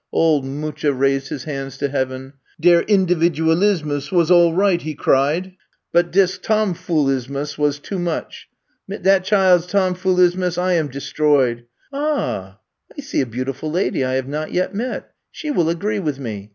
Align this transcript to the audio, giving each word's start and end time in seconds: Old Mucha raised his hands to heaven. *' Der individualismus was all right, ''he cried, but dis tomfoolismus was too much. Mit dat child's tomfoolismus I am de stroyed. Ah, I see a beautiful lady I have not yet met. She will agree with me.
Old 0.11 0.43
Mucha 0.45 0.91
raised 0.91 1.27
his 1.29 1.43
hands 1.43 1.77
to 1.77 1.87
heaven. 1.87 2.33
*' 2.43 2.51
Der 2.59 2.81
individualismus 2.85 4.11
was 4.11 4.31
all 4.31 4.51
right, 4.51 4.81
''he 4.81 4.95
cried, 4.95 5.51
but 5.91 6.11
dis 6.11 6.39
tomfoolismus 6.39 7.55
was 7.59 7.77
too 7.77 7.99
much. 7.99 8.47
Mit 8.87 9.03
dat 9.03 9.23
child's 9.23 9.67
tomfoolismus 9.67 10.57
I 10.57 10.73
am 10.73 10.87
de 10.87 10.99
stroyed. 11.01 11.65
Ah, 11.93 12.61
I 12.97 13.01
see 13.01 13.21
a 13.21 13.27
beautiful 13.27 13.69
lady 13.69 14.03
I 14.03 14.13
have 14.13 14.27
not 14.27 14.51
yet 14.51 14.73
met. 14.73 15.11
She 15.29 15.51
will 15.51 15.69
agree 15.69 15.99
with 15.99 16.17
me. 16.17 16.49